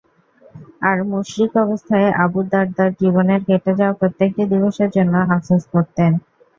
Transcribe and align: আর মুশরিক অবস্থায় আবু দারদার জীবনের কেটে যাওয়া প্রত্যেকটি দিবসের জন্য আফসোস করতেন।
আর 0.81 0.97
মুশরিক 1.09 1.51
অবস্থায় 1.63 2.09
আবু 2.23 2.39
দারদার 2.51 2.91
জীবনের 3.01 3.41
কেটে 3.47 3.71
যাওয়া 3.79 3.97
প্রত্যেকটি 3.99 4.43
দিবসের 4.51 4.89
জন্য 4.97 5.13
আফসোস 5.27 5.63
করতেন। 5.73 6.11